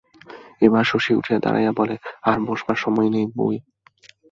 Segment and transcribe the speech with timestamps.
[0.61, 1.95] এবার শশী উঠিয়া দাড়াইয়া বলে,
[2.23, 3.57] আর বসবার সময় নেই বেী।